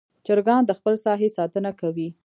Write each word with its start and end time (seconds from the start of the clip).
چرګان 0.25 0.61
د 0.65 0.71
خپل 0.79 0.95
ساحې 1.05 1.29
ساتنه 1.37 1.71
کوي. 1.79 2.09